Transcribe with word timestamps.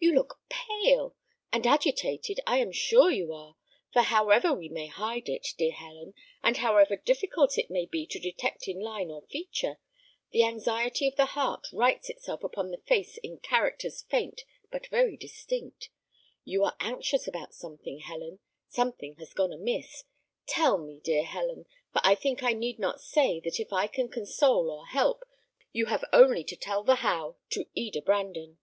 "You 0.00 0.12
look 0.12 0.40
pale; 0.48 1.14
and 1.52 1.64
agitated 1.64 2.40
I 2.48 2.58
am 2.58 2.72
sure 2.72 3.12
you 3.12 3.32
are; 3.32 3.54
for 3.92 4.02
however 4.02 4.52
we 4.52 4.68
may 4.68 4.88
hide 4.88 5.28
it, 5.28 5.46
dear 5.56 5.70
Helen, 5.70 6.14
and 6.42 6.56
however 6.56 6.96
difficult 6.96 7.56
it 7.56 7.70
may 7.70 7.86
be 7.86 8.04
to 8.04 8.18
detect 8.18 8.66
in 8.66 8.80
line 8.80 9.08
or 9.12 9.22
feature, 9.30 9.78
the 10.32 10.42
anxiety 10.42 11.06
of 11.06 11.14
the 11.14 11.26
heart 11.26 11.68
writes 11.72 12.10
itself 12.10 12.42
upon 12.42 12.72
the 12.72 12.80
face 12.88 13.18
in 13.18 13.38
characters 13.38 14.02
faint 14.02 14.42
but 14.72 14.88
very 14.88 15.16
distinct. 15.16 15.90
You 16.42 16.64
are 16.64 16.74
anxious 16.80 17.28
about 17.28 17.54
something, 17.54 18.00
Helen. 18.00 18.40
Something 18.68 19.14
has 19.20 19.32
gone 19.32 19.52
amiss. 19.52 20.02
Tell 20.48 20.76
me, 20.78 20.98
dear 20.98 21.22
Helen; 21.24 21.66
for 21.92 22.00
I 22.02 22.16
think 22.16 22.42
I 22.42 22.52
need 22.52 22.80
not 22.80 23.00
say 23.00 23.38
that 23.44 23.60
if 23.60 23.72
I 23.72 23.86
can 23.86 24.08
console 24.08 24.72
or 24.72 24.86
help, 24.88 25.22
you 25.72 25.86
have 25.86 26.02
only 26.12 26.42
to 26.42 26.56
tell 26.56 26.82
the 26.82 26.96
how, 26.96 27.36
to 27.50 27.66
Eda 27.76 28.02
Brandon." 28.02 28.58